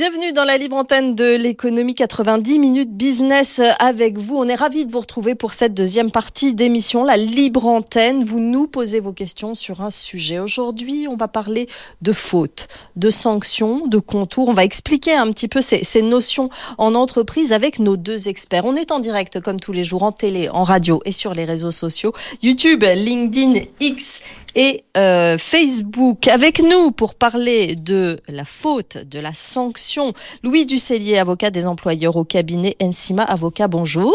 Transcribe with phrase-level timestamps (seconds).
[0.00, 4.34] Bienvenue dans la libre antenne de l'économie 90 minutes business avec vous.
[4.38, 8.24] On est ravis de vous retrouver pour cette deuxième partie d'émission, la libre antenne.
[8.24, 10.38] Vous nous posez vos questions sur un sujet.
[10.38, 11.68] Aujourd'hui, on va parler
[12.00, 14.48] de fautes, de sanctions, de contours.
[14.48, 18.64] On va expliquer un petit peu ces, ces notions en entreprise avec nos deux experts.
[18.64, 21.44] On est en direct comme tous les jours en télé, en radio et sur les
[21.44, 22.14] réseaux sociaux.
[22.42, 24.22] YouTube, LinkedIn, X
[24.54, 26.28] et euh, Facebook.
[26.28, 32.16] Avec nous pour parler de la faute, de la sanction, Louis Ducellier, avocat des employeurs
[32.16, 34.14] au cabinet Ensima Avocat, bonjour.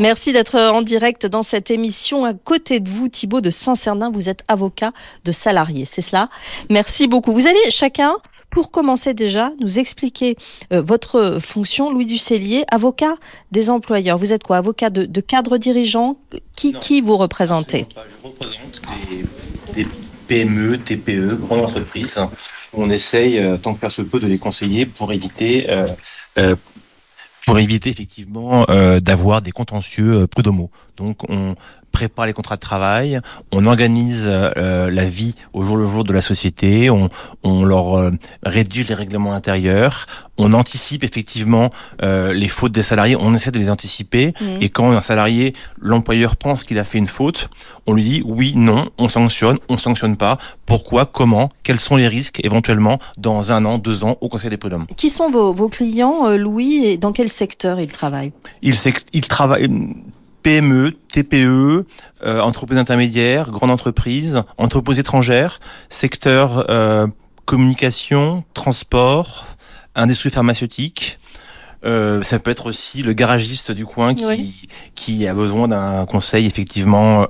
[0.00, 2.24] Merci d'être en direct dans cette émission.
[2.24, 4.92] À côté de vous, Thibaut de Saint-Cernin, vous êtes avocat
[5.24, 6.28] de salariés, c'est cela?
[6.70, 7.32] Merci beaucoup.
[7.32, 8.14] Vous allez chacun
[8.50, 10.36] pour commencer déjà, nous expliquer
[10.72, 13.16] euh, votre fonction, Louis Ducellier, avocat
[13.50, 14.16] des employeurs.
[14.18, 14.56] Vous êtes quoi?
[14.58, 16.16] Avocat de, de cadre dirigeant?
[16.54, 17.86] Qui, qui vous représentez?
[17.90, 18.80] Je représente
[19.10, 19.24] des,
[19.76, 19.86] des,
[20.26, 22.20] PME, TPE, grandes entreprises.
[22.72, 25.86] On essaye, euh, tant que faire se peut, de les conseiller pour éviter, euh,
[26.38, 26.56] euh,
[27.46, 28.66] pour éviter effectivement
[29.00, 30.68] d'avoir des contentieux prud'homaux.
[30.96, 31.54] Donc on
[31.96, 33.20] prépare les contrats de travail,
[33.52, 37.08] on organise euh, la vie au jour le jour de la société, on,
[37.42, 38.10] on leur euh,
[38.42, 40.04] rédige les règlements intérieurs,
[40.36, 41.70] on anticipe effectivement
[42.02, 44.62] euh, les fautes des salariés, on essaie de les anticiper, Mmh.
[44.62, 47.48] et quand un salarié, l'employeur pense qu'il a fait une faute,
[47.86, 50.36] on lui dit oui, non, on sanctionne, on sanctionne pas,
[50.66, 54.58] pourquoi, comment, quels sont les risques éventuellement dans un an, deux ans au Conseil des
[54.58, 54.86] prud'hommes.
[54.96, 58.32] Qui sont vos, vos clients, Louis, et dans quel secteur ils travaillent?
[58.62, 59.68] Il, sait- il travaille
[60.46, 61.86] PME, TPE,
[62.22, 65.58] euh, entreprises intermédiaires, grandes entreprises, entreprises étrangères,
[65.88, 67.08] secteur euh,
[67.46, 69.44] communication, transport,
[69.96, 71.18] industrie pharmaceutique.
[71.86, 74.54] Euh, ça peut être aussi le garagiste du coin qui, Oui.
[74.94, 77.26] qui a besoin d'un conseil effectivement euh,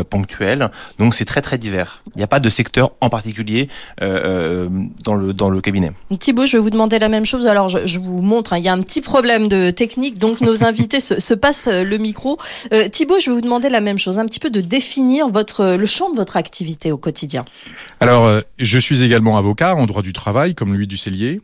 [0.00, 0.70] euh, ponctuel.
[0.98, 2.02] Donc c'est très très divers.
[2.14, 3.68] Il n'y a pas de secteur en particulier
[4.02, 4.68] euh,
[5.02, 5.92] dans le dans le cabinet.
[6.18, 7.46] Thibaut, je vais vous demander la même chose.
[7.46, 10.40] Alors, je, je vous montre, hein, il y a un petit problème de technique, donc
[10.40, 12.38] nos invités se, se passent le micro.
[12.72, 15.74] Euh, Thibaut, je vais vous demander la même chose, un petit peu de définir votre,
[15.76, 17.44] le champ de votre activité au quotidien.
[18.00, 21.40] Alors, euh, je suis également avocat en droit du travail, comme Louis Ducellier.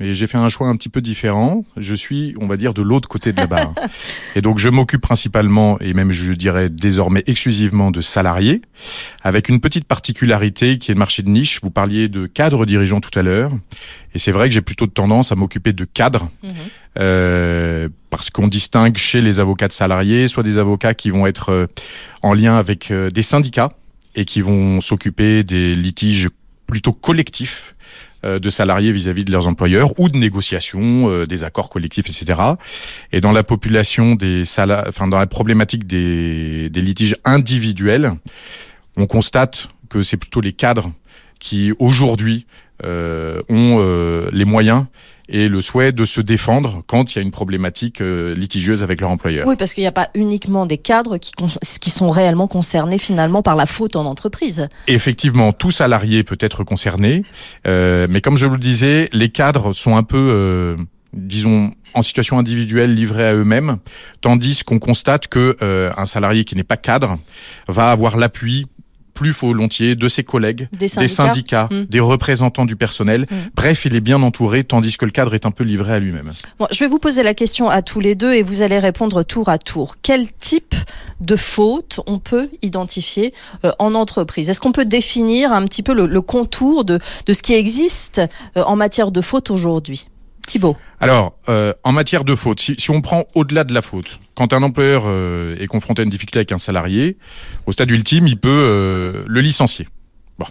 [0.00, 1.64] Mais j'ai fait un choix un petit peu différent.
[1.76, 3.74] Je suis, on va dire, de l'autre côté de la barre.
[4.36, 8.62] et donc, je m'occupe principalement, et même je dirais désormais exclusivement, de salariés,
[9.22, 11.60] avec une petite particularité qui est le marché de niche.
[11.62, 13.50] Vous parliez de cadres dirigeants tout à l'heure.
[14.14, 16.30] Et c'est vrai que j'ai plutôt de tendance à m'occuper de cadres,
[16.98, 21.50] euh, parce qu'on distingue chez les avocats de salariés, soit des avocats qui vont être
[21.50, 21.66] euh,
[22.22, 23.72] en lien avec euh, des syndicats
[24.14, 26.28] et qui vont s'occuper des litiges
[26.66, 27.74] plutôt collectifs
[28.24, 32.40] de salariés vis-à-vis de leurs employeurs ou de négociations, euh, des accords collectifs, etc.
[33.12, 38.12] Et dans la population des sala enfin dans la problématique des, litiges individuels,
[38.96, 40.92] on constate que c'est plutôt les cadres
[41.38, 42.46] qui aujourd'hui
[42.84, 44.84] euh, ont euh, les moyens
[45.28, 49.00] et le souhait de se défendre quand il y a une problématique euh, litigieuse avec
[49.00, 49.46] leur employeur.
[49.46, 53.56] Oui, parce qu'il n'y a pas uniquement des cadres qui, sont réellement concernés finalement par
[53.56, 54.68] la faute en entreprise.
[54.86, 57.24] Effectivement, tout salarié peut être concerné,
[57.66, 60.76] euh, mais comme je vous le disais, les cadres sont un peu, euh,
[61.12, 63.78] disons, en situation individuelle, livrés à eux-mêmes,
[64.20, 67.18] tandis qu'on constate que euh, un salarié qui n'est pas cadre
[67.66, 68.66] va avoir l'appui
[69.18, 71.68] plus volontiers de ses collègues, Des syndicats.
[71.72, 71.86] Mm.
[71.86, 73.22] des représentants du personnel.
[73.22, 73.34] Mm.
[73.56, 76.32] Bref, il est bien entouré, tandis que le cadre est un peu livré à lui-même.
[76.60, 79.24] Bon, je vais vous poser la question à tous les deux et vous allez répondre
[79.24, 79.96] tour à tour.
[80.02, 80.76] Quel type
[81.20, 83.34] de faute on peut identifier
[83.64, 84.50] euh, en entreprise?
[84.50, 88.22] Est-ce qu'on peut définir un petit peu le, le contour de, de ce qui existe
[88.56, 90.06] euh, en matière de faute aujourd'hui?
[90.48, 90.78] Thibaut.
[90.98, 94.62] Alors, euh, en matière de faute, si, on prend au-delà de la faute, quand un
[94.62, 97.18] employeur euh, est confronté à une difficulté avec un salarié,
[97.66, 99.88] au stade ultime, il peut euh, le licencier.
[100.38, 100.46] Bon.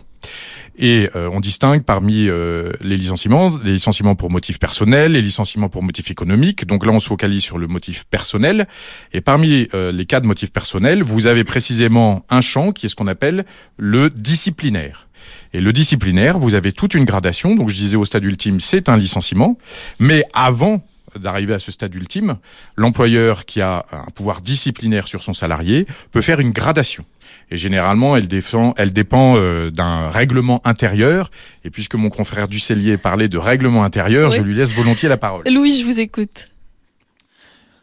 [0.77, 6.11] Et on distingue parmi les licenciements, les licenciements pour motif personnel, les licenciements pour motif
[6.11, 6.67] économique.
[6.67, 8.67] Donc là, on se focalise sur le motif personnel.
[9.11, 12.95] Et parmi les cas de motif personnel, vous avez précisément un champ qui est ce
[12.95, 13.43] qu'on appelle
[13.77, 15.06] le disciplinaire.
[15.53, 17.55] Et le disciplinaire, vous avez toute une gradation.
[17.55, 19.57] Donc je disais au stade ultime, c'est un licenciement.
[19.99, 20.83] Mais avant
[21.17, 22.37] d'arriver à ce stade ultime,
[22.75, 27.05] l'employeur qui a un pouvoir disciplinaire sur son salarié peut faire une gradation.
[27.49, 31.31] Et généralement, elle, défend, elle dépend euh, d'un règlement intérieur.
[31.63, 34.37] Et puisque mon confrère Ducellier parlait de règlement intérieur, Oui.
[34.37, 35.43] je lui laisse volontiers la parole.
[35.49, 36.49] Louis, je vous écoute.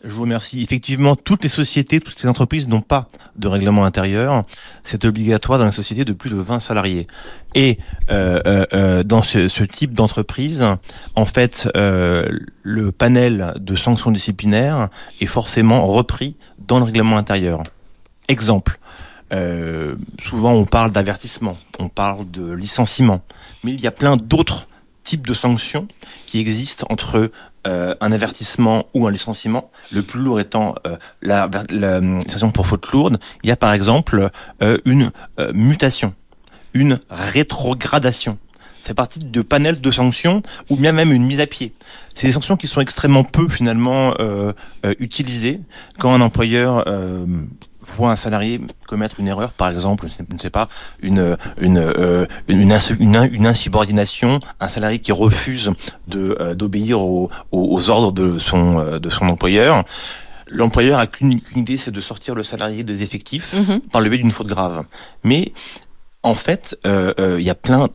[0.05, 0.61] Je vous remercie.
[0.63, 4.43] Effectivement, toutes les sociétés, toutes les entreprises n'ont pas de règlement intérieur.
[4.83, 7.07] C'est obligatoire dans les sociétés de plus de 20 salariés.
[7.55, 7.79] Et
[8.11, 10.63] euh, euh, euh, dans ce, type d'entreprise,
[11.15, 14.89] en fait, le panel de sanctions disciplinaires
[15.21, 17.63] est forcément repris dans le règlement intérieur.
[18.29, 18.79] Exemple.
[20.23, 23.23] Souvent, on parle d'avertissement, on parle de licenciement,
[23.65, 24.69] mais il y a plein d'autres
[25.03, 25.89] types de sanctions
[26.27, 27.31] qui existent entre
[27.67, 29.71] euh, un avertissement ou un licenciement.
[29.93, 33.19] Le plus lourd étant euh, la, la, sanction pour faute lourde.
[33.43, 34.31] Il y a par exemple
[34.63, 36.15] euh, une euh, mutation,
[36.73, 38.39] une rétrogradation.
[38.85, 41.73] C'est partie de panel de sanctions ou bien même une mise à pied.
[42.15, 44.53] C'est des sanctions qui sont extrêmement peu finalement euh,
[44.85, 45.61] euh, utilisées
[45.99, 47.25] quand un employeur euh,
[47.97, 50.69] voit un salarié commettre une erreur, par exemple, je ne sais pas,
[51.01, 55.73] une une euh, une, une, insu- une, une insubordination, un salarié qui refuse
[56.09, 59.85] de euh, d'obéir aux, aux, ordres de son euh, de son employeur.
[60.49, 63.81] L'employeur a qu'une idée, c'est de sortir le salarié des effectifs Mhm.
[63.93, 64.85] par le biais d'une faute grave.
[65.25, 65.53] Mais
[66.23, 67.89] en fait, il y a plein,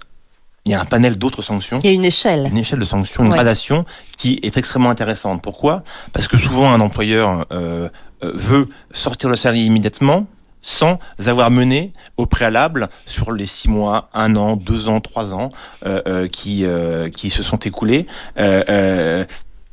[0.66, 2.48] il y a un panel d'autres sanctions Il y a une échelle.
[2.52, 3.36] une échelle de sanctions, une Ouais.
[3.36, 3.86] gradation
[4.18, 5.42] qui est extrêmement intéressante.
[5.42, 5.84] Pourquoi?
[6.12, 7.88] Parce que souvent un employeur euh,
[8.22, 10.28] veut sortir le salarié immédiatement
[10.62, 15.50] sans avoir mené au préalable sur les six mois, un an, deux ans, trois ans
[15.86, 18.08] euh, euh, qui euh, qui se sont écoulés.
[18.38, 19.26] euh, euh,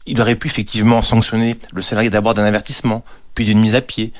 [0.08, 3.04] il aurait pu effectivement sanctionner le salarié d'abord d'un avertissement,
[3.34, 4.12] puis d'une mise à pied,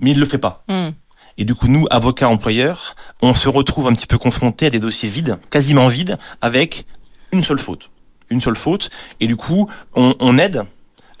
[0.00, 0.64] mais il le fait pas.
[0.66, 0.90] Hmm.
[1.38, 4.80] Et du coup, nous, avocats employeurs, on se retrouve un petit peu confrontés à des
[4.80, 6.86] dossiers vides, quasiment vides, avec
[7.30, 7.90] une seule faute.
[8.30, 8.90] Une seule faute.
[9.20, 10.64] Et du coup, on, on aide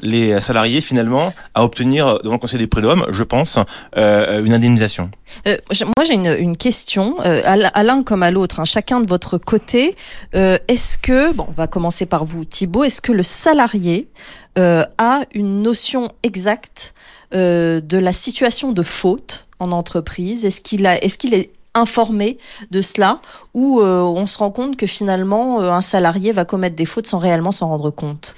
[0.00, 3.58] les salariés finalement à obtenir devant le Conseil des prud'hommes, je pense,
[3.96, 5.10] euh, une indemnisation.
[5.46, 5.56] Euh,
[5.96, 9.96] moi, j'ai une, question, euh, à l'un comme à l'autre, hein, chacun de votre côté.
[10.32, 14.08] Est-ce que, bon, on va commencer par vous, Thibault, est-ce que le salarié
[14.56, 16.94] a une notion exacte
[17.32, 20.44] de la situation de faute en entreprise?
[20.44, 20.86] Est-ce qu'il
[21.18, 22.38] qu'il est informé
[22.70, 23.20] de cela
[23.54, 27.06] ou euh, on se rend compte que finalement euh, un salarié va commettre des fautes
[27.06, 28.34] sans réellement s'en rendre compte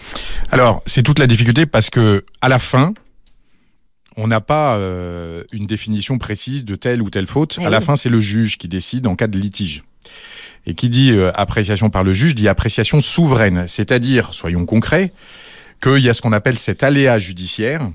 [0.50, 2.92] Alors, c'est toute la difficulté parce que à la fin,
[4.16, 7.58] on n'a pas euh, une définition précise de telle ou telle faute.
[7.60, 9.84] Eh à la fin, c'est le juge qui décide en cas de litige.
[10.66, 15.12] Et qui dit appréciation par le juge dit appréciation souveraine, c'est-à-dire, soyons concrets,
[15.80, 17.88] qu'il y a ce qu'on appelle cet aléa judiciaire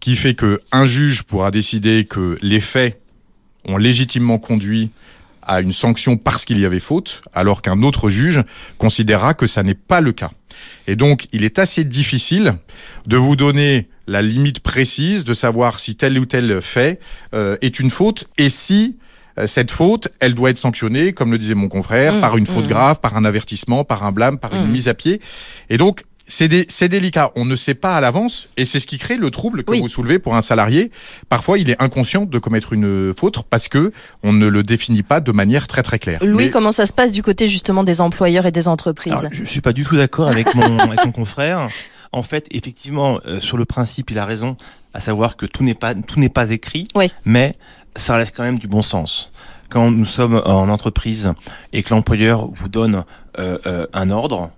[0.00, 3.00] qui fait que un juge pourra décider que les faits
[3.66, 4.90] ont légitimement conduit
[5.42, 8.42] à une sanction parce qu'il y avait faute, alors qu'un autre juge
[8.78, 10.30] considérera que ça n'est pas le cas.
[10.86, 12.54] Et donc, il est assez difficile
[13.06, 17.00] de vous donner la limite précise de savoir si tel ou tel fait
[17.34, 18.96] euh, est une faute et si
[19.38, 22.46] euh, cette faute, elle doit être sanctionnée, comme le disait mon confrère, Mmh, par une
[22.46, 22.68] faute mmh.
[22.68, 24.70] grave, par un avertissement, par un blâme, par une Mmh.
[24.70, 25.20] mise à pied.
[25.70, 27.30] Et donc, c'est dé- c'est délicat.
[27.36, 29.80] On ne sait pas à l'avance et c'est ce qui crée le trouble que Oui.
[29.80, 30.90] vous soulevez pour un salarié.
[31.28, 33.92] Parfois, il est inconscient de commettre une faute parce que
[34.22, 36.20] on ne le définit pas de manière très très claire.
[36.24, 39.32] Louis, Mais- comment ça se passe du côté justement des employeurs et des entreprises Alors,
[39.32, 41.68] je suis pas du tout d'accord avec mon, avec mon confrère.
[42.12, 44.56] En fait, effectivement, euh, sur le principe, il a raison,
[44.94, 47.10] à savoir que tout n'est pas tout n'est pas écrit, Oui.
[47.24, 47.56] mais
[47.96, 49.30] ça relève quand même du bon sens.
[49.68, 51.32] Quand nous sommes en entreprise
[51.72, 53.04] et que l'employeur vous donne
[53.40, 54.50] euh, euh, un ordre,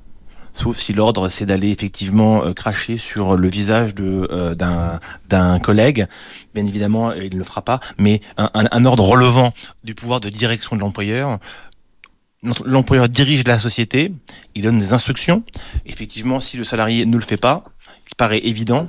[0.57, 4.99] sauf si l'ordre c'est d'aller effectivement euh, cracher sur le visage de euh, d'un
[5.29, 6.07] d'un collègue,
[6.55, 9.53] bien évidemment il ne le fera pas, mais un, un, un ordre relevant
[9.85, 11.39] du pouvoir de direction de l'employeur.
[12.65, 14.13] L'employeur dirige la société,
[14.55, 15.43] il donne des instructions.
[15.85, 17.65] Effectivement, si le salarié ne le fait pas,
[18.09, 18.89] il paraît évident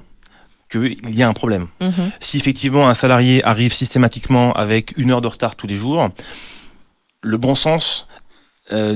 [0.69, 1.67] qu'il y a un problème.
[1.81, 2.11] Mhm.
[2.19, 6.09] Si effectivement un salarié arrive systématiquement avec une heure de retard tous les jours,
[7.21, 8.07] le bon sens
[8.73, 8.95] euh,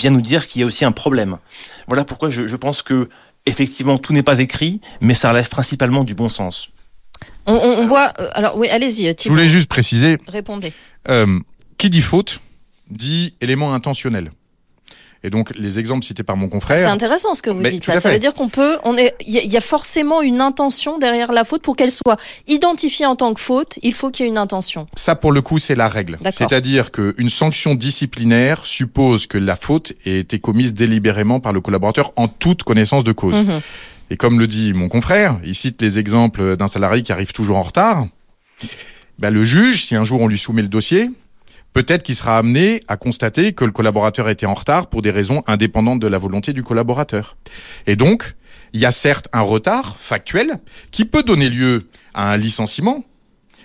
[0.00, 1.38] vient nous dire qu'il y a aussi un problème.
[1.86, 3.08] Voilà pourquoi je, je pense que
[3.46, 6.70] effectivement tout n'est pas écrit, mais ça relève principalement du bon sens.
[7.46, 8.12] on, on- on voit.
[8.18, 10.72] euh, alors oui, allez-y, Je voulais juste préciser, répondez.
[11.08, 11.38] euh,
[11.78, 12.40] qui dit faute
[12.90, 14.32] dit élément intentionnel.
[15.22, 18.00] Et donc, les exemples cités par mon C'est confrère, intéressant ce que vous dites là.
[18.00, 20.40] Ça veut dire qu'on peut, on est, il y, a- il y a forcément une
[20.40, 22.16] intention derrière la faute pour qu'elle soit
[22.48, 23.78] identifiée en tant que faute.
[23.82, 24.86] Il faut qu'il y ait une intention.
[24.96, 26.18] ça pour le coup, c'est la règle.
[26.30, 32.12] C'est-à-dire qu'une sanction disciplinaire suppose que la faute ait été commise délibérément par le collaborateur
[32.16, 33.42] en toute connaissance de cause.
[33.42, 33.60] Mhm.
[34.10, 37.58] Et comme le dit mon confrère, il cite les exemples d'un salarié qui arrive toujours
[37.58, 38.06] en retard.
[39.18, 41.10] Ben, le juge, si un jour on lui soumet le dossier,
[41.72, 45.42] peut-être qu'il sera amené à constater que le collaborateur était en retard pour des raisons
[45.46, 47.36] indépendantes de la volonté du collaborateur.
[47.86, 48.34] Et donc,
[48.72, 50.58] il y a certes un retard factuel
[50.90, 53.04] qui peut donner lieu à un licenciement,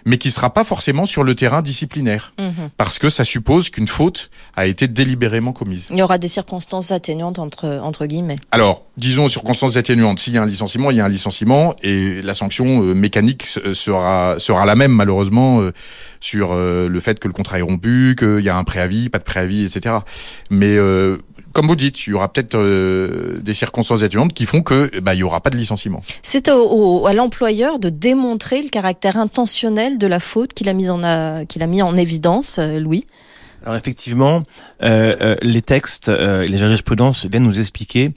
[0.06, 2.70] mais qui sera pas forcément sur le terrain disciplinaire, Mhm.
[2.78, 5.88] parce que ça suppose qu'une faute a été délibérément commise.
[5.92, 8.38] Il y aura des circonstances atténuantes entre, entre guillemets.
[8.52, 10.20] Alors, disons circonstances atténuantes.
[10.20, 13.44] S'il y a un licenciement, il y a un licenciement et la sanction euh, mécanique
[13.44, 15.74] s- sera sera la même malheureusement euh,
[16.20, 19.18] sur euh, le fait que le contrat est rompu, qu'il y a un préavis, pas
[19.20, 19.96] de préavis, etc.
[20.52, 21.18] Mais euh,
[21.56, 25.16] comme vous dites, il y aura peut-être euh, des circonstances atténuantes qui font que bah,
[25.16, 26.04] il y aura pas de licenciement.
[26.22, 30.74] C'est au- au- à l'employeur de démontrer le caractère intentionnel de la faute qu'il a,
[30.74, 33.06] mise en a- qu'il a mis en évidence, euh, Louis.
[33.64, 34.42] Alors effectivement,
[34.84, 38.14] euh, euh, les textes euh, les jurisprudences viennent nous expliquer que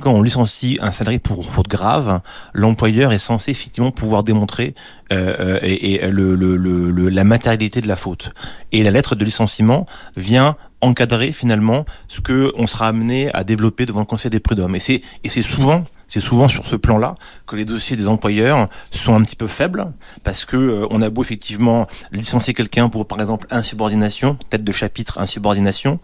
[0.00, 2.20] quand on licencie un salarié pour faute grave,
[2.52, 4.74] l'employeur est censé effectivement pouvoir démontrer
[5.12, 8.32] euh, euh, et, et le, le- le- la matérialité de la faute.
[8.72, 13.84] Et la lettre de licenciement vient encadrer finalement ce que on sera amené à développer
[13.86, 14.76] devant le Conseil des prud'hommes.
[14.76, 17.14] Et c'est et c'est souvent c'est souvent sur ce plan-là
[17.46, 19.86] que les dossiers des employeurs sont un petit peu faibles
[20.24, 24.72] parce que euh, on a beau effectivement licencier quelqu'un pour par exemple insubordination, tête de
[24.72, 26.00] chapitre insubordination,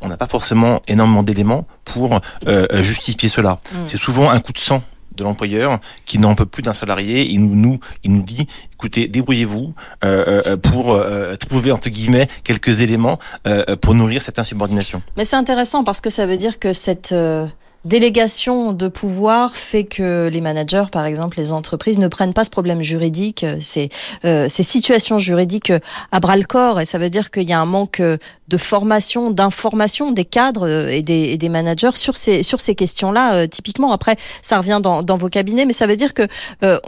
[0.00, 3.60] on n'a pas forcément énormément d'éléments pour euh, justifier cela.
[3.72, 3.76] Mm.
[3.86, 4.82] C'est souvent un coup de sang
[5.16, 7.26] de l'employeur qui n'en peut plus d'un salarié.
[7.28, 12.28] Il nous, nous, il nous dit, écoutez, débrouillez-vous euh, euh, pour euh, trouver entre guillemets
[12.44, 15.02] quelques éléments euh, pour nourrir cette insubordination.
[15.16, 17.46] Mais c'est intéressant parce que ça veut dire que cette euh,
[17.84, 22.50] délégation de pouvoir fait que les managers, par exemple, les entreprises, ne prennent pas ce
[22.50, 23.88] problème juridique, euh, ces,
[24.24, 25.80] euh, ces situations juridiques euh,
[26.12, 26.80] à bras le corps.
[26.80, 28.18] Et ça veut dire qu'il y a un manque euh,
[28.48, 33.46] de formation, d'information des cadres et des, managers sur ces, questions-là.
[33.46, 36.26] typiquement, après, ça revient dans, vos cabinets, mais ça veut dire que
[36.64, 36.78] euh,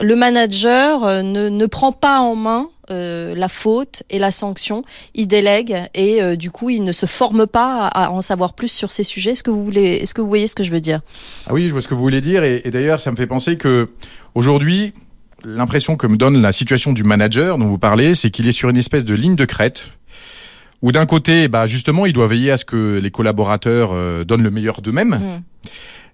[0.00, 5.76] le manager ne prend pas en main euh, la faute et la sanction, il délègue
[5.94, 8.90] et euh, du coup il ne se forme pas à, à en savoir plus sur
[8.90, 9.32] ces sujets.
[9.32, 11.00] Est-ce que vous voulez, est-ce que vous voyez ce que je veux dire?
[11.46, 12.44] Ah oui, je vois ce que vous voulez dire.
[12.44, 13.90] Et, et d'ailleurs, ça me fait penser que
[14.34, 14.92] aujourd'hui,
[15.44, 18.68] l'impression que me donne la situation du manager dont vous parlez, c'est qu'il est sur
[18.68, 19.92] une espèce de ligne de crête.
[20.82, 24.42] Où d'un côté, bah justement, il doit veiller à ce que les collaborateurs euh, donnent
[24.42, 25.18] le meilleur d'eux-mêmes.
[25.20, 25.42] Mhm.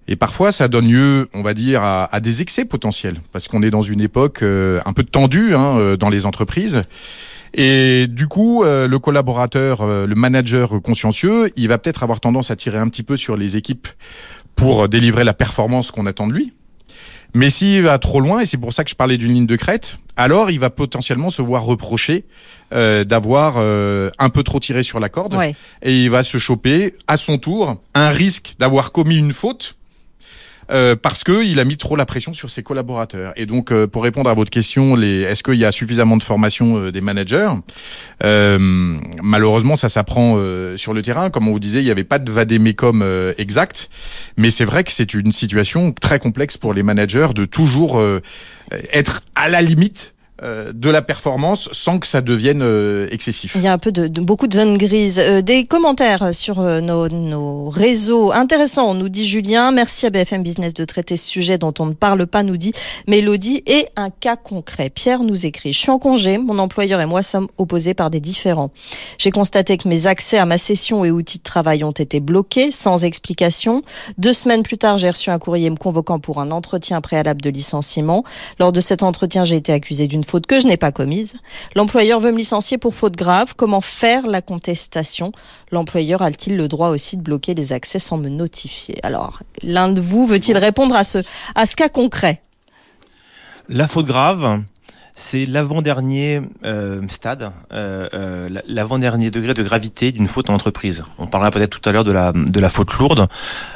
[0.09, 3.63] Et parfois, ça donne lieu, on va dire, à, à des excès potentiels, parce qu'on
[3.63, 6.83] est dans une époque euh, un peu tendue hein, euh, dans les entreprises.
[7.55, 12.51] Et du coup, euh, le collaborateur, euh, le manager consciencieux, il va peut-être avoir tendance
[12.51, 13.89] à tirer un petit peu sur les équipes
[14.57, 16.53] pour délivrer la performance qu'on attend de lui.
[17.35, 19.57] Mais s'il va trop loin, et c'est pour ça que je parlais d'une ligne de
[19.57, 22.27] crête, alors il va potentiellement se voir reprocher
[22.75, 25.55] euh, d'avoir euh, un peu trop tiré sur la corde Ouais.
[25.83, 29.77] et il va se choper à son tour un risque d'avoir commis une faute
[30.73, 33.33] euh, parce que il a mis trop la pression sur ses collaborateurs.
[33.37, 36.23] Et donc, euh, pour répondre à votre question, les, est-ce qu'il y a suffisamment de
[36.23, 37.51] formation euh, des managers?
[38.25, 38.59] Euh,
[39.23, 40.39] Malheureusement, ça s'apprend
[40.77, 41.31] sur le terrain.
[41.31, 43.91] Comme on vous disait, il n'y avait pas de vadémécum euh, exact,
[44.37, 48.03] mais c'est vrai que c'est une situation très complexe pour les managers de toujours
[48.93, 50.12] être à la limite
[50.43, 53.53] euh, de la performance sans que ça devienne euh, excessif.
[53.55, 55.21] Il y a un peu de, beaucoup de zones grises.
[55.23, 59.71] Euh, des commentaires sur nos, nos réseaux intéressants, nous dit Julien.
[59.71, 62.73] Merci à BFM Business de traiter ce sujet dont on ne parle pas, nous dit
[63.07, 63.63] Mélodie.
[63.67, 64.91] Et un cas concret.
[64.91, 68.21] Pierre nous écrit Je suis en congé, mon employeur et moi sommes opposés par des
[68.21, 68.71] différends.
[69.19, 72.71] J'ai constaté que mes accès à ma session et outils de travail ont été bloqués
[72.71, 73.83] sans explication.
[74.19, 77.51] Deux semaines plus tard, j'ai reçu un courrier me convoquant pour un entretien préalable de
[77.51, 78.25] licenciement.
[78.59, 81.35] Lors de cet entretien, j'ai été accusé d'une faute que je n'ai pas commise.
[81.77, 83.53] L'employeur veut me licencier pour faute grave.
[83.55, 85.31] Comment faire la contestation?
[85.71, 88.99] L'employeur a-t-il le droit aussi de bloquer les accès sans me notifier?
[89.03, 91.19] Alors, l'un de vous veut-il répondre à ce,
[91.55, 92.41] à ce cas concret?
[93.69, 94.63] La faute grave,
[95.15, 101.05] c'est l'avant-dernier euh, stade, euh, euh, la- l'avant-dernier degré de gravité d'une faute en entreprise.
[101.19, 103.29] On parlera peut-être tout à l'heure de la, de la faute lourde.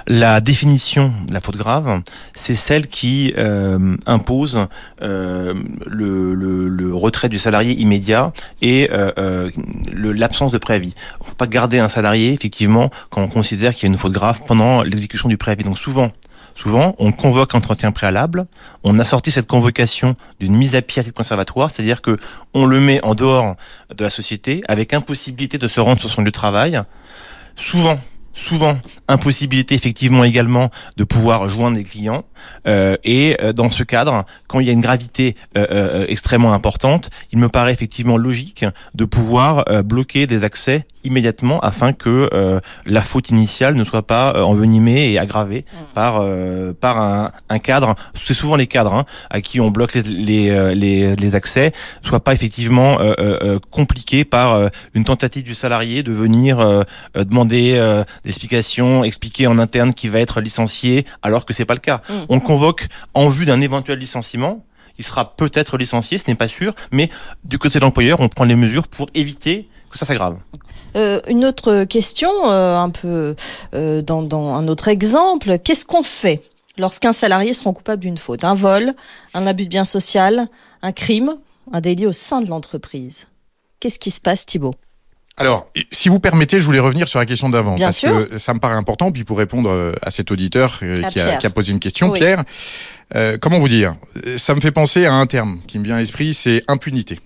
[0.06, 2.00] La définition de la faute grave,
[2.34, 4.66] c'est celle qui euh, impose
[5.02, 5.52] euh,
[5.86, 9.50] le, le- le retrait du salarié immédiat et euh,
[9.92, 10.94] l'absence de préavis.
[11.20, 13.98] On ne peut pas garder un salarié, effectivement, quand on considère qu'il y a une
[13.98, 15.64] faute grave pendant l'exécution du préavis.
[15.64, 16.10] Donc souvent,
[16.56, 18.46] Souvent, on convoque un entretien préalable,
[18.82, 22.18] on a sorti cette convocation d'une mise à pied à titre conservatoire, c'est-à-dire que
[22.54, 23.56] on le met en dehors
[23.94, 26.80] de la société avec impossibilité de se rendre sur son lieu de travail.
[27.56, 28.00] Souvent,
[28.36, 32.24] souvent, impossibilité effectivement également de pouvoir joindre des clients.
[32.66, 37.10] Euh, et euh, dans ce cadre, quand il y a une gravité euh, extrêmement importante,
[37.32, 43.02] il me paraît effectivement logique de pouvoir bloquer des accès immédiatement afin que euh, la
[43.02, 47.94] faute initiale ne soit pas euh, envenimée et aggravée par euh, par un, un cadre.
[48.14, 51.72] C'est souvent les cadres hein, à qui on bloque les les, les, les accès,
[52.02, 52.98] soit pas effectivement
[53.70, 56.58] compliqué par une tentative du salarié de venir
[57.14, 57.72] demander
[58.24, 62.02] des explications, expliquer en interne qu'il va être licencié, alors que c'est pas le cas.
[62.08, 62.12] Mm.
[62.28, 64.64] On le convoque en vue d'un éventuel licenciement.
[64.98, 67.10] il sera peut-être licencié, ce n'est pas sûr, mais
[67.44, 70.38] du côté de l'employeur, on prend les mesures pour éviter que ça s'aggrave.
[70.96, 73.34] Euh, une autre question, euh, un peu
[73.74, 76.42] euh, dans, dans un autre exemple, qu'est-ce qu'on fait
[76.78, 78.44] lorsqu'un salarié se rend coupable d'une faute?
[78.44, 78.94] Un vol,
[79.34, 80.48] un abus de bien social,
[80.82, 81.34] un crime,
[81.72, 83.26] un délit au sein de l'entreprise?
[83.80, 84.74] Qu'est-ce qui se passe, Thibault?
[85.38, 87.74] Alors, si vous permettez, je voulais revenir sur la question d'avant.
[87.74, 88.26] Bien parce sûr.
[88.26, 89.12] que ça me paraît important.
[89.12, 91.38] Puis pour répondre à cet auditeur À qui, a, Pierre.
[91.38, 92.18] qui a posé une question, Oui.
[92.18, 92.42] Pierre,
[93.14, 93.96] euh, comment vous dire?
[94.38, 97.20] Ça me fait penser à un terme qui me vient à l'esprit, c'est impunité.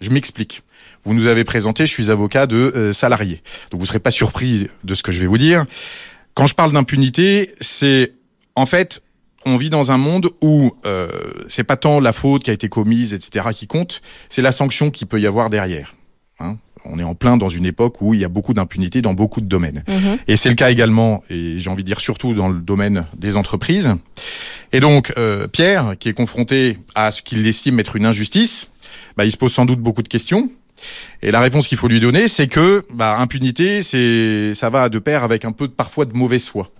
[0.00, 0.62] Je m'explique.
[1.06, 3.42] Vous nous avez présenté, je suis avocat de euh, salarié.
[3.70, 5.64] Donc vous serez pas surpris de ce que je vais vous dire.
[6.34, 8.12] Quand je parle d'impunité, c'est
[8.56, 9.02] en fait,
[9.44, 11.08] on vit dans un monde où euh,
[11.46, 14.90] c'est pas tant la faute qui a été commise, etc., qui compte, c'est la sanction
[14.90, 15.94] qui peut y avoir derrière.
[16.40, 19.14] Hein on est en plein dans une époque où il y a beaucoup d'impunité dans
[19.14, 19.84] beaucoup de domaines.
[19.88, 20.18] Mhm.
[20.28, 23.36] Et c'est le cas également, et j'ai envie de dire surtout dans le domaine des
[23.36, 23.94] entreprises.
[24.72, 28.68] Et donc, euh, Pierre, qui est confronté à ce qu'il estime être une injustice,
[29.16, 30.50] bah, il se pose sans doute beaucoup de questions.
[31.22, 34.98] Et la réponse qu'il faut lui donner, c'est que bah, impunité, c'est ça va de
[34.98, 36.70] pair avec un peu parfois de mauvaise foi.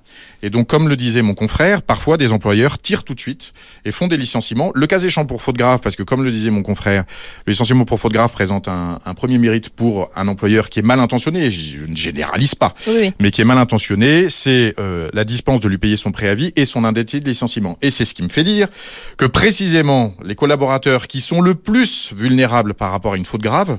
[0.42, 3.52] Et donc, comme le disait mon confrère, parfois des employeurs tirent tout de suite
[3.84, 4.70] et font des licenciements.
[4.74, 7.04] Le cas échéant pour faute grave, parce que comme le disait mon confrère,
[7.46, 10.82] le licenciement pour faute grave présente un, un premier mérite pour un employeur qui est
[10.82, 11.50] mal intentionné.
[11.50, 15.60] Je, je ne généralise pas, Oui, mais qui est mal intentionné, c'est euh, la dispense
[15.60, 17.76] de lui payer son préavis et son indemnité de licenciement.
[17.82, 18.68] Et c'est ce qui me fait dire
[19.16, 23.78] que précisément les collaborateurs qui sont le plus vulnérables par rapport à une faute grave,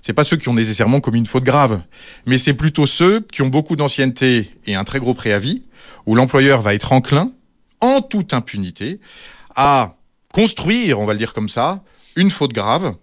[0.00, 1.80] c'est pas ceux qui ont nécessairement commis une faute grave,
[2.26, 5.62] mais c'est plutôt ceux qui ont beaucoup d'ancienneté et un très gros préavis,
[6.06, 7.30] où l'employeur va être enclin,
[7.80, 9.00] en toute impunité,
[9.54, 9.96] à
[10.32, 11.82] construire, on va le dire comme ça,
[12.16, 12.94] une faute grave,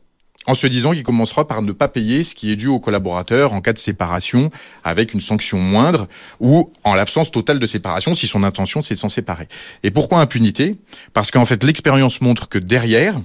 [0.48, 3.54] en se disant qu'il commencera par ne pas payer ce qui est dû au collaborateur
[3.54, 4.50] en cas de séparation
[4.84, 6.08] avec une sanction moindre
[6.40, 9.48] ou en l'absence totale de séparation si son intention c'est de s'en séparer.
[9.84, 10.78] Et pourquoi impunité?
[11.14, 13.16] Parce qu'en fait l'expérience montre que derrière,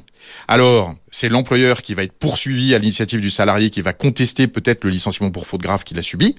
[0.48, 4.84] alors c'est l'employeur qui va être poursuivi à l'initiative du salarié qui va contester peut-être
[4.84, 6.36] le licenciement pour faute grave qu'il a subi.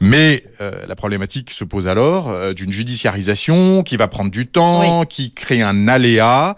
[0.00, 5.04] Mais euh, la problématique se pose alors euh, d'une judiciarisation qui va prendre du temps,
[5.04, 6.56] qui crée un aléa.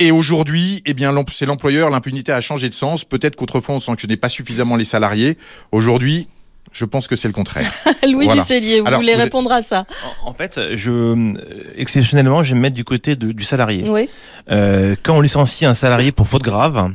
[0.00, 3.04] Et aujourd'hui, eh bien, c'est l'employeur, l'impunité a changé de sens.
[3.04, 5.36] Peut-être qu'autrefois, on sanctionnait pas suffisamment les salariés.
[5.72, 6.28] Aujourd'hui,
[6.70, 7.72] je pense que c'est le contraire.
[8.08, 8.42] Louis Voilà.
[8.42, 9.86] Ducellier, vous Alors, voulez vous répondre à ça
[10.24, 11.32] En, en fait, je euh,
[11.76, 13.82] exceptionnellement, je vais me mettre du côté de- du salarié.
[13.88, 14.08] Oui.
[14.52, 16.92] Euh, quand on licencie un salarié pour faute grave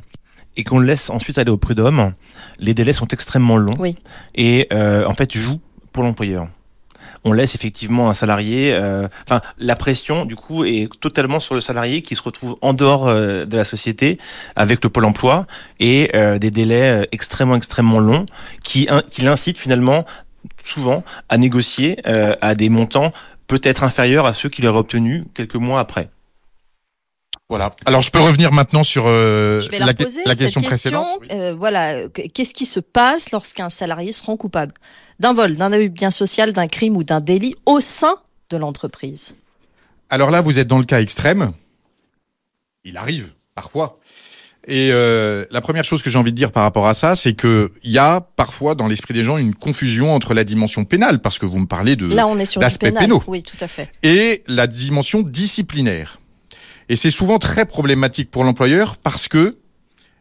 [0.57, 2.13] et qu'on le laisse ensuite aller au prud'homme,
[2.59, 3.95] les délais sont extrêmement longs Oui.
[4.35, 5.59] et euh, en fait joue
[5.91, 6.47] pour l'employeur.
[7.25, 11.61] On laisse effectivement un salarié, euh, enfin la pression du coup est totalement sur le
[11.61, 14.17] salarié qui se retrouve en dehors euh, de la société
[14.57, 15.47] avec le pôle emploi
[15.79, 18.25] et euh, des délais extrêmement extrêmement longs
[18.63, 20.03] qui, qui l'incitent finalement
[20.63, 23.11] souvent à négocier euh, à des montants
[23.47, 26.09] peut-être inférieurs à ceux qu'il aurait obtenus quelques mois après.
[27.49, 27.69] Voilà.
[27.85, 30.45] Alors, je peux revenir maintenant sur euh, Je vais la, la, que- poser, la cette
[30.45, 31.19] question précédente.
[31.31, 34.73] Euh, voilà, qu- qu'est-ce qui se passe lorsqu'un salarié se rend coupable
[35.19, 38.15] d'un vol, d'un abus de bien social, d'un crime ou d'un délit au sein
[38.49, 39.35] de l'entreprise?
[40.09, 41.51] Alors là, vous êtes dans le cas extrême.
[42.85, 43.99] Il arrive, parfois.
[44.65, 47.33] Et euh, la première chose que j'ai envie de dire par rapport à ça, c'est
[47.33, 51.19] que il y a parfois dans l'esprit des gens une confusion entre la dimension pénale,
[51.19, 53.03] parce que vous me parlez de Là, on est sur pénal.
[53.03, 53.21] pénaux.
[53.27, 53.91] Oui, tout à fait.
[54.01, 56.19] et la dimension disciplinaire.
[56.89, 59.57] Et c'est souvent très problématique pour l'employeur parce que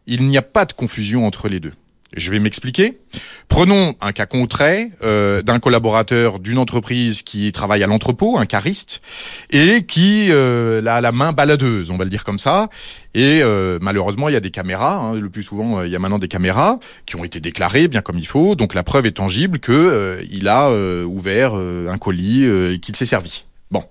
[0.05, 1.73] il n'y a pas de confusion entre les deux.
[2.15, 2.99] Je vais m'expliquer.
[3.47, 9.01] Prenons un cas concret euh, d'un collaborateur d'une entreprise qui travaille à l'entrepôt, un cariste,
[9.49, 12.69] et qui euh, a la main baladeuse, on va le dire comme ça.
[13.15, 14.97] Et euh, malheureusement, il y a des caméras.
[14.97, 17.87] hein, le plus souvent, euh, il y a maintenant des caméras qui ont été déclarées
[17.87, 18.53] bien comme il faut.
[18.53, 20.71] Donc la preuve est tangible que il a
[21.05, 23.45] ouvert un colis et qu'il s'est servi.
[23.71, 23.83] Bon,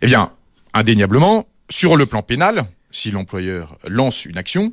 [0.00, 0.30] eh bien,
[0.72, 4.72] indéniablement, sur le plan pénal, si l'employeur lance une action,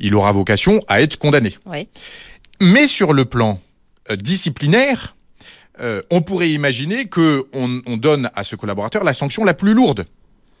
[0.00, 1.56] il aura vocation à être condamné.
[1.66, 1.88] Oui.
[2.60, 3.60] Mais sur le plan
[4.10, 5.16] euh, disciplinaire,
[5.80, 9.74] euh, on pourrait imaginer que on, on donne à ce collaborateur la sanction la plus
[9.74, 10.06] lourde.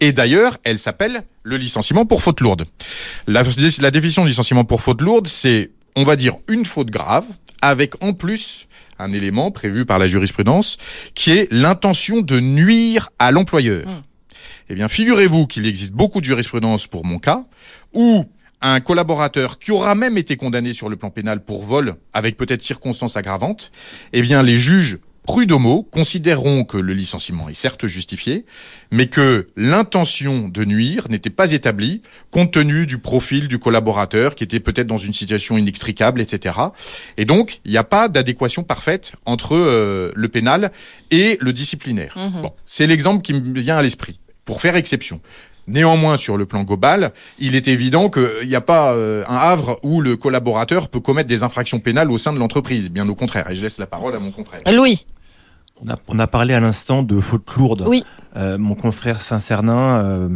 [0.00, 2.66] Et d'ailleurs, elle s'appelle le licenciement pour faute lourde.
[3.26, 3.42] La,
[3.80, 7.26] la définition de licenciement pour faute lourde, c'est, on va dire, une faute grave,
[7.62, 8.68] avec en plus
[9.00, 10.76] un élément prévu par la jurisprudence,
[11.14, 13.86] qui est l'intention de nuire à l'employeur.
[13.86, 14.02] Mm.
[14.70, 17.44] Eh bien, figurez-vous qu'il existe beaucoup de jurisprudence pour mon cas,
[17.92, 18.24] où
[18.60, 22.62] un collaborateur qui aura même été condamné sur le plan pénal pour vol, avec peut-être
[22.62, 23.70] circonstances aggravantes,
[24.12, 28.46] eh bien, les juges prud'homaux considéreront que le licenciement est certes justifié,
[28.90, 32.00] mais que l'intention de nuire n'était pas établie
[32.30, 36.54] compte tenu du profil du collaborateur qui était peut-être dans une situation inextricable, etc.
[37.18, 40.72] Et donc, il n'y a pas d'adéquation parfaite entre euh, le pénal
[41.10, 42.16] et le disciplinaire.
[42.16, 42.40] Mhm.
[42.40, 45.20] Bon, c'est l'exemple qui me vient à l'esprit, pour faire exception.
[45.66, 49.78] Néanmoins, sur le plan global, il est évident qu'il n'y a pas euh, un havre
[49.82, 52.90] où le collaborateur peut commettre des infractions pénales au sein de l'entreprise.
[52.90, 53.50] Bien au contraire.
[53.50, 54.62] Et je laisse la parole à mon confrère.
[54.72, 55.04] Louis.
[55.84, 57.84] On a, on a parlé à l'instant de faute lourde.
[57.86, 58.02] Oui.
[58.38, 60.28] Euh, mon confrère Saint-Cernin euh,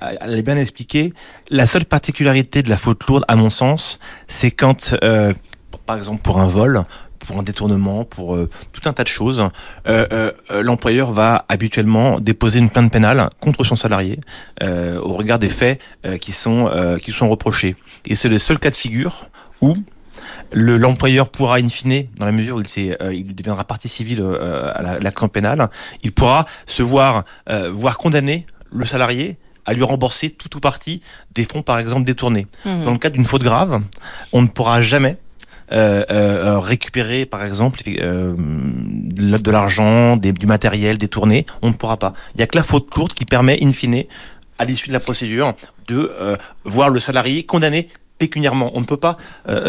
[0.00, 1.12] elle bien expliqué.
[1.50, 5.34] La seule particularité de la faute lourde, à mon sens, c'est quand, euh,
[5.84, 6.84] par exemple, pour un vol,
[7.28, 9.44] pour un détournement, pour euh, tout un tas de choses,
[9.86, 10.06] euh,
[10.50, 14.18] euh, l'employeur va habituellement déposer une plainte pénale contre son salarié
[14.62, 15.80] au regard des faits
[16.20, 16.70] qui sont
[17.02, 17.76] qui sont reprochés.
[18.06, 19.26] Et c'est le seul cas de figure
[19.60, 19.74] où
[20.52, 25.28] l'employeur pourra in fine, dans la mesure où il, il deviendra partie civile à l'action
[25.28, 25.68] pénale,
[26.02, 27.24] il pourra se voir
[27.70, 29.36] voir condamner le salarié
[29.66, 31.02] à lui rembourser tout ou partie
[31.34, 32.46] des fonds, par exemple, détournés.
[32.64, 32.84] Mmh.
[32.84, 33.82] Dans le cas d'une faute grave,
[34.32, 35.18] on ne pourra jamais
[35.70, 41.46] récupérer, par exemple, euh, de l'argent, du matériel détourné.
[41.62, 42.14] On ne pourra pas.
[42.34, 44.04] Il n'y a que la faute courte qui permet, in fine,
[44.58, 45.54] à l'issue de la procédure,
[45.86, 46.12] de
[46.64, 48.72] voir le salarié condamné pécuniairement.
[48.74, 49.16] On ne peut pas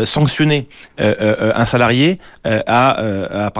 [0.06, 3.52] sanctionner un salarié à,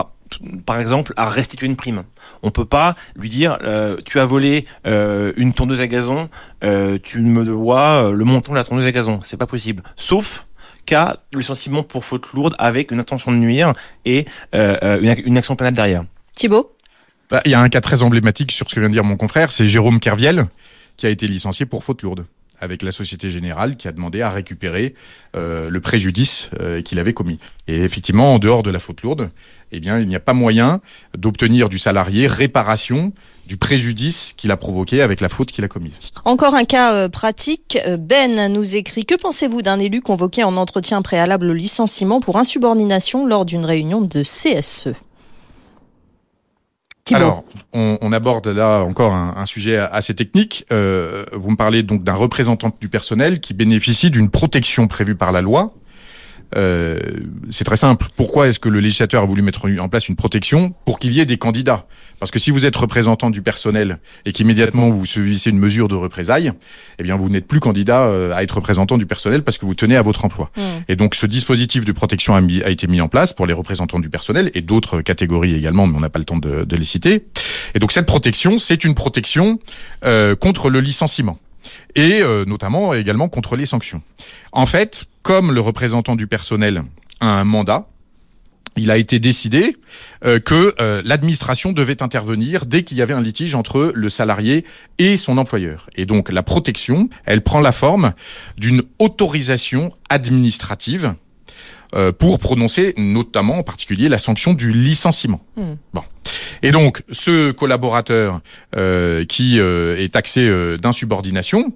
[0.66, 2.04] par exemple, à restituer une prime.
[2.44, 6.30] On peut pas lui dire euh, tu as volé euh, une tondeuse à gazon,
[6.64, 9.20] euh, tu me dois le montant de la tondeuse à gazon.
[9.24, 9.84] C'est pas possible.
[9.96, 10.48] Sauf
[10.86, 13.74] cas licenciement pour faute lourde avec une intention de nuire
[14.06, 16.04] et une, action pénale derrière.
[16.36, 16.76] Thibault
[17.30, 19.18] bah, Il y a un cas très emblématique sur ce que vient de dire mon
[19.18, 20.48] confrère, c'est Jérôme Kerviel
[20.98, 22.26] qui a été licencié pour faute lourde
[22.60, 24.94] avec la Société Générale qui a demandé à récupérer
[25.36, 27.38] euh, le préjudice euh, qu'il avait commis.
[27.68, 29.30] Et effectivement, en dehors de la faute lourde,
[29.72, 30.82] eh bien, il n'y a pas moyen
[31.18, 33.14] d'obtenir du salarié réparation
[33.50, 36.00] du préjudice qu'il a provoqué avec la faute qu'il a commise.
[36.24, 37.80] Encore un cas euh, pratique.
[37.98, 43.26] Ben nous écrit Que pensez-vous d'un élu convoqué en entretien préalable au licenciement pour insubordination
[43.26, 44.90] lors d'une réunion de CSE
[47.12, 50.66] alors, on, aborde là encore un, sujet assez technique.
[50.72, 55.32] Euh, vous me parlez donc d'un représentant du personnel qui bénéficie d'une protection prévue par
[55.32, 55.74] la loi
[56.56, 57.00] euh,
[57.52, 58.08] c'est très simple.
[58.16, 61.20] Pourquoi est-ce que le législateur a voulu mettre en place une protection pour qu'il y
[61.20, 61.86] ait des candidats?
[62.20, 65.96] Parce que si vous êtes représentant du personnel et qu'immédiatement vous subissez une mesure de
[65.96, 66.52] représailles,
[66.98, 69.76] eh bien vous n'êtes plus candidat euh, à être représentant du personnel parce que vous
[69.76, 70.52] tenez à votre emploi.
[70.58, 70.62] Mmh.
[70.90, 74.00] Et donc ce dispositif de protection a, a, été mis en place pour les représentants
[74.00, 76.86] du personnel et d'autres catégories également, mais on n'a pas le temps de, de, les
[76.86, 77.26] citer.
[77.74, 79.60] Et donc cette protection, c'est une protection
[80.04, 81.40] euh, contre le licenciement
[81.96, 84.02] et euh, notamment également contre les sanctions.
[84.52, 86.82] En fait, comme le représentant du personnel
[87.20, 87.88] a un mandat,
[88.76, 89.78] il a été décidé
[90.26, 94.66] euh, que euh, l'administration devait intervenir dès qu'il y avait un litige entre le salarié
[94.98, 95.88] et son employeur.
[95.94, 98.14] Et donc la protection, elle prend la forme
[98.58, 101.14] d'une autorisation administrative
[101.96, 105.42] euh, pour prononcer notamment en particulier la sanction du licenciement.
[105.56, 105.76] Hmm.
[105.94, 106.04] Bon.
[106.62, 108.42] Et donc ce collaborateur
[108.76, 111.74] euh, qui euh, est taxé euh, d'insubordination,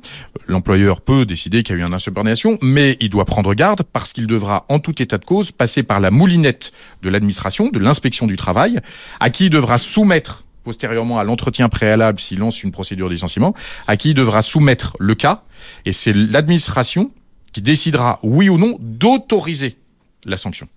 [0.48, 4.14] l'employeur peut décider qu'il y a eu une insubordination, mais il doit prendre garde parce
[4.14, 6.72] qu'il devra en tout état de cause passer par la moulinette
[7.02, 8.80] de l'administration, de l'inspection du travail,
[9.20, 13.54] à qui il devra soumettre postérieurement à l'entretien préalable s'il lance une procédure de licenciement,
[13.88, 15.44] à qui il devra soumettre le cas,
[15.86, 17.12] et c'est l'administration
[17.52, 19.78] qui décidera oui ou non d'autoriser
[20.26, 20.68] la sanction.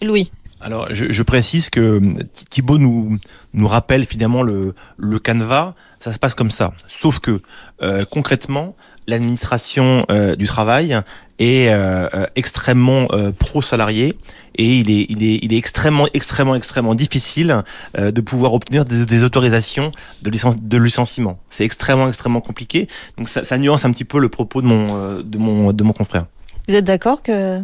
[0.00, 0.30] Louis.
[0.62, 2.00] Alors, je, précise que
[2.48, 3.18] Thibault nous,
[3.52, 5.74] nous rappelle finalement le, le canevas.
[5.98, 6.72] Ça se passe comme ça.
[6.88, 7.42] Sauf que,
[7.82, 8.76] euh, concrètement,
[9.08, 11.00] l'administration euh, du travail
[11.40, 13.08] est euh, extrêmement
[13.40, 14.16] pro-salarié
[14.54, 17.64] et il est, il, est, il est extrêmement, extrêmement, extrêmement difficile
[17.98, 19.90] de pouvoir obtenir des, autorisations
[20.22, 21.40] de, licence, de licenciement.
[21.50, 22.86] C'est extrêmement, extrêmement compliqué.
[23.18, 25.92] Donc, ça, ça nuance un petit peu le propos de mon, de mon, de mon
[25.92, 26.26] confrère.
[26.68, 27.60] Vous êtes d'accord que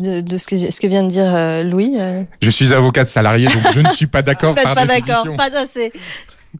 [0.00, 1.96] de, ce, que, ce, que, vient de dire euh, Louis.
[1.98, 2.22] Euh.
[2.42, 4.54] Je suis avocat de salarié, donc je ne suis pas d'accord.
[4.54, 5.92] pas d'accord, pas assez.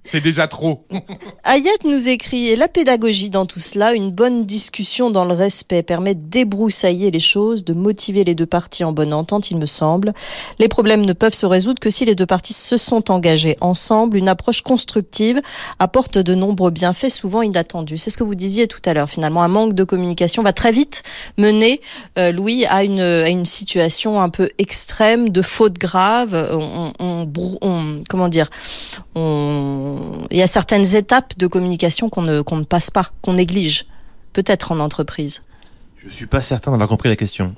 [0.03, 0.87] C'est déjà trop.
[1.45, 6.15] Ayette nous écrit La pédagogie dans tout cela, une bonne discussion dans le respect permet
[6.15, 10.13] de débroussailler les choses, de motiver les deux parties en bonne entente, il me semble.
[10.59, 14.17] Les problèmes ne peuvent se résoudre que si les deux parties se sont engagées ensemble.
[14.17, 15.41] Une approche constructive
[15.79, 17.99] apporte de nombreux bienfaits, souvent inattendus.
[17.99, 19.09] C'est ce que vous disiez tout à l'heure.
[19.09, 21.03] Finalement, un manque de communication va très vite
[21.39, 21.81] mener,
[22.19, 26.35] euh, Louis, à une, à une situation un peu extrême de faute grave.
[26.99, 27.27] On
[28.09, 28.49] comment dire
[29.15, 29.86] on
[30.31, 33.87] il y a certaines étapes de communication qu'on ne, ne passe pas, qu'on néglige,
[34.33, 35.43] peut-être en entreprise.
[35.99, 37.55] Je ne suis pas certain d'avoir compris la question.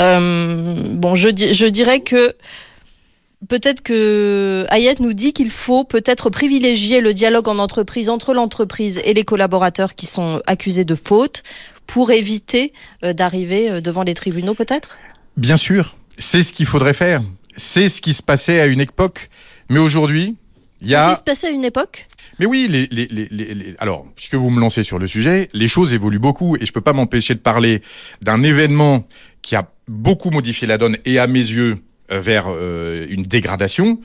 [0.00, 2.34] Euh, bon, je, je dirais que
[3.48, 9.00] peut-être que Ayette nous dit qu'il faut peut-être privilégier le dialogue en entreprise entre l'entreprise
[9.04, 11.42] et les collaborateurs qui sont accusés de faute
[11.86, 12.72] pour éviter
[13.04, 14.98] euh, d'arriver euh, devant les tribunaux peut-être?
[15.36, 17.22] Bien sûr, c'est ce qu'il faudrait faire.
[17.56, 19.28] C'est ce qui se passait à une époque.
[19.68, 20.36] Mais aujourd'hui,
[20.82, 21.14] Il y a...
[21.14, 24.60] Ça passé à une époque Mais oui, les, les, les, les, alors, puisque vous me
[24.60, 27.82] lancez sur le sujet, les choses évoluent beaucoup et je peux pas m'empêcher de parler
[28.20, 29.06] d'un événement
[29.42, 31.78] qui a beaucoup modifié la donne et à mes yeux
[32.10, 34.00] vers euh, une dégradation.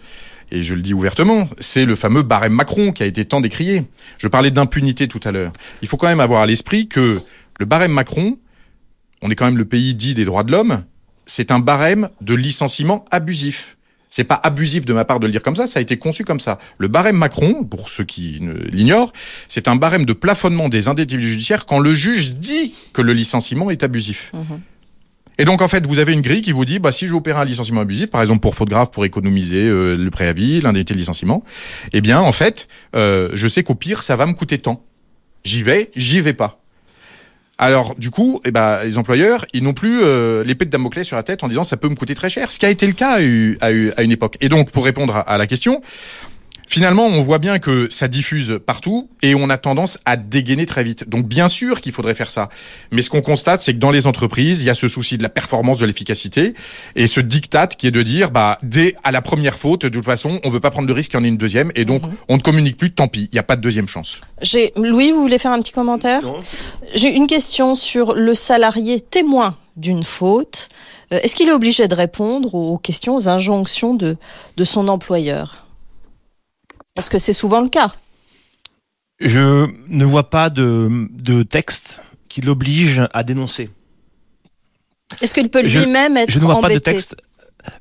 [0.52, 3.84] Et je le dis ouvertement, c'est le fameux barème Macron qui a été tant décrié.
[4.18, 5.52] Je parlais d'impunité tout à l'heure.
[5.82, 7.20] Il faut quand même avoir à l'esprit que
[7.60, 8.38] le barème Macron,
[9.22, 10.84] on est quand même le pays dit des droits de l'homme,
[11.26, 13.77] c'est un barème de licenciement abusif.
[14.10, 16.24] C'est pas abusif de ma part de le dire comme ça, ça a été conçu
[16.24, 16.60] comme ça.
[16.78, 18.40] Le barème Macron, pour ceux qui
[18.72, 19.12] l'ignorent,
[19.48, 23.70] c'est un barème de plafonnement des indemnités judiciaires quand le juge dit que le licenciement
[23.70, 24.32] est abusif.
[24.34, 24.56] Mmh.
[25.40, 27.38] Et donc en fait, vous avez une grille qui vous dit, bah si je opère
[27.38, 31.00] un licenciement abusif, par exemple pour faute grave, pour économiser euh, le préavis, l'indemnité de
[31.00, 31.44] licenciement,
[31.94, 34.84] eh bien en fait, euh, je sais qu'au pire, ça va me coûter tant.
[35.44, 36.60] J'y vais, j'y vais pas.
[37.58, 41.16] Alors du coup, eh ben, les employeurs, ils n'ont plus euh, l'épée de Damoclès sur
[41.16, 42.94] la tête en disant ça peut me coûter très cher, ce qui a été le
[42.94, 43.18] cas
[43.62, 44.38] à, à une époque.
[44.42, 45.82] Et donc pour répondre à la question,
[46.70, 50.84] Finalement, on voit bien que ça diffuse partout et on a tendance à dégainer très
[50.84, 51.08] vite.
[51.08, 52.50] Donc bien sûr qu'il faudrait faire ça.
[52.92, 55.24] Mais ce qu'on constate, c'est que dans les entreprises, il y a ce souci de
[55.24, 56.54] la performance, de l'efficacité
[56.98, 60.04] et ce diktat qui est de dire, bah, dès à la première faute, de toute
[60.04, 62.04] façon, on veut pas prendre de risque qu'il y en ait une deuxième et donc
[62.04, 62.12] mhm.
[62.28, 64.20] on ne communique plus, tant pis, il n'y a pas de deuxième chance.
[64.42, 66.22] J'ai Louis, vous voulez faire un petit commentaire?
[66.94, 70.68] J'ai une question sur le salarié témoin d'une faute.
[71.14, 74.18] Euh, est-ce qu'il est obligé de répondre aux questions, aux injonctions de,
[74.58, 75.67] de son employeur?
[76.98, 77.94] Parce que c'est souvent le cas.
[79.20, 83.70] Je ne vois pas de, texte qui l'oblige à dénoncer.
[85.22, 87.16] Est-ce qu'il peut lui-même être Je ne vois pas de texte.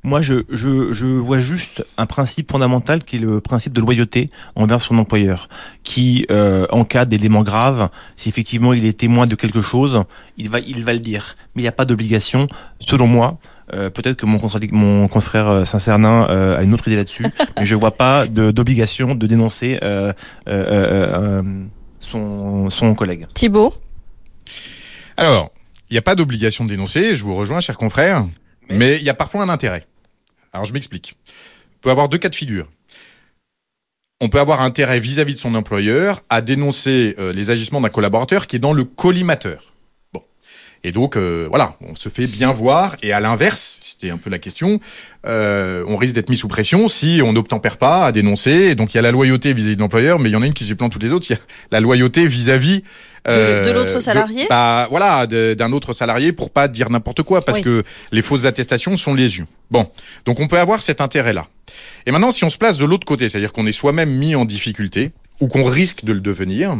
[0.03, 4.83] Moi, je, je, vois juste un principe fondamental qui est le principe de loyauté envers
[4.83, 5.49] son employeur,
[5.83, 10.03] qui, euh, en cas d'élément grave, si effectivement il est témoin de quelque chose,
[10.37, 11.37] il va, il va le dire.
[11.55, 12.49] Mais il n'y a pas d'obligation,
[12.81, 13.39] selon moi,
[13.73, 14.41] euh, peut-être que mon,
[14.73, 17.27] mon confrère euh, Saint-Cernin euh, a une autre idée là-dessus,
[17.57, 19.81] mais je vois pas d'obligation de, dénoncer
[22.01, 23.27] son, son collègue.
[23.35, 23.75] Thibault
[25.17, 25.51] Alors,
[25.91, 28.25] il n'y a pas d'obligation de dénoncer, je vous rejoins, cher confrère,
[28.69, 29.87] mais il y a parfois un intérêt.
[30.53, 31.17] Alors, je m'explique.
[31.79, 32.69] On peut avoir deux cas de figure.
[34.21, 38.47] On peut avoir intérêt vis-à-vis -vis de son employeur à dénoncer les agissements d'un collaborateur
[38.47, 39.76] qui est dans le collimateur.
[40.87, 42.95] Et donc, euh, voilà, on se fait bien voir.
[43.03, 44.79] Et à l'inverse, c'était un peu la question,
[45.27, 48.53] euh, on risque d'être mis sous pression si on n'obtempère pas à dénoncer.
[48.53, 50.47] Et donc, il y a la loyauté vis-à-vis de l'employeur, mais il y en a
[50.47, 51.27] une qui s'éplante toutes les autres.
[51.29, 51.41] Il y a
[51.73, 52.85] la loyauté vis-à-vis
[53.27, 54.47] euh, de, l'autre salarié?
[54.49, 58.97] bah, Voilà, d'un autre salarié pour pas dire n'importe quoi, parce que les fausses attestations
[58.97, 59.47] sont les yeux.
[59.73, 59.91] Bon,
[60.25, 61.49] donc on peut avoir cet intérêt-là.
[62.07, 64.45] Et maintenant, si on se place de l'autre côté, c'est-à-dire qu'on est soi-même mis en
[64.45, 66.75] difficulté, ou qu'on risque de le devenir,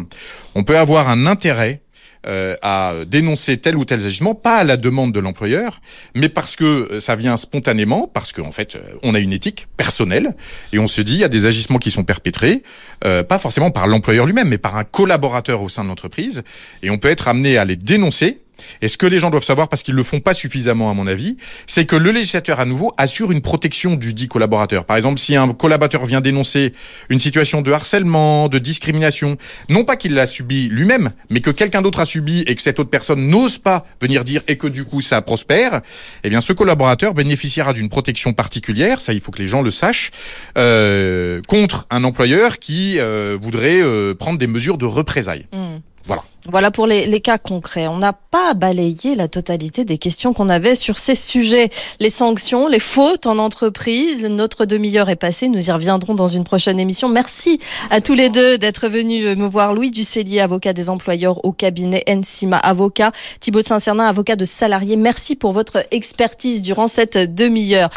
[0.55, 1.83] on peut avoir un intérêt
[2.29, 5.81] euh, à dénoncer tel ou tel agissement, pas à la demande de l'employeur,
[6.15, 9.33] mais parce que euh, ça vient spontanément, parce qu'en en fait, euh, on a une
[9.33, 10.35] éthique personnelle,
[10.73, 12.63] et on se dit, il y a des agissements qui sont perpétrés,
[13.01, 16.43] pas forcément par l'employeur lui-même, mais par un collaborateur au sein de l'entreprise,
[16.83, 18.41] et on peut être amené à les dénoncer
[18.83, 21.07] et ce que les gens doivent savoir, parce qu'ils le font pas suffisamment à mon
[21.07, 24.85] avis, c'est que le législateur à nouveau assure une protection du dit collaborateur.
[24.85, 26.73] Par exemple, si un collaborateur vient dénoncer
[27.09, 29.37] une situation de harcèlement, de discrimination,
[29.69, 32.79] non pas qu'il l'a subi lui-même, mais que quelqu'un d'autre a subi et que cette
[32.79, 35.81] autre personne n'ose pas venir dire et que du coup ça prospère,
[36.25, 39.71] eh bien ce collaborateur bénéficiera d'une protection particulière, ça il faut que les gens le
[39.71, 40.11] sachent,
[40.59, 45.47] euh, contre un employeur qui euh, voudrait euh, prendre des mesures de représailles.
[45.53, 45.77] Mmh.
[46.07, 46.23] Voilà.
[46.49, 47.89] Voilà pour les, cas concrets.
[47.89, 51.71] On n'a pas balayé la totalité des questions qu'on avait sur ces sujets.
[51.99, 54.23] Les sanctions, les fautes en entreprise.
[54.25, 55.49] Notre demi-heure est passée.
[55.49, 57.09] Nous y reviendrons dans une prochaine émission.
[57.09, 57.59] Merci
[57.91, 59.73] à tous les deux d'être venus me voir.
[59.73, 63.11] Louis Ducellier, avocat des employeurs au cabinet Ensima Avocat.
[63.41, 64.97] Thibaut de Saint-Cernin, avocat de salariés.
[64.97, 67.91] Merci pour votre expertise durant cette demi-heure.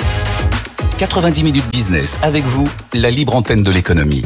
[0.97, 4.23] 90 minutes business avec vous, la libre antenne de l'économie.